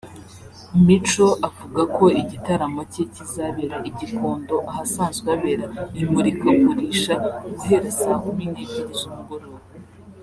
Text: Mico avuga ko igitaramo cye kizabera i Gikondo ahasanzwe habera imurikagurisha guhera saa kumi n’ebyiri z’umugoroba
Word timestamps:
Mico 0.85 1.25
avuga 1.47 1.81
ko 1.95 2.05
igitaramo 2.21 2.81
cye 2.91 3.03
kizabera 3.13 3.75
i 3.89 3.91
Gikondo 3.97 4.55
ahasanzwe 4.71 5.25
habera 5.33 5.65
imurikagurisha 6.01 7.13
guhera 7.55 7.87
saa 7.99 8.19
kumi 8.23 8.45
n’ebyiri 8.51 8.93
z’umugoroba 8.99 9.59